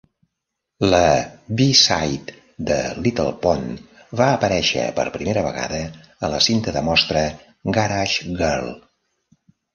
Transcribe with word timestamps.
El 0.85 0.93
B-side, 1.59 2.33
"The 2.69 2.77
Little 3.07 3.29
Pond", 3.43 3.83
va 4.23 4.31
aparèixer 4.39 4.87
per 5.01 5.05
primera 5.19 5.45
vegada 5.49 5.83
a 6.29 6.33
la 6.37 6.41
cinta 6.49 6.75
de 6.81 6.85
mostra 6.91 7.25
"Garage 7.79 8.35
Girl". 8.43 8.75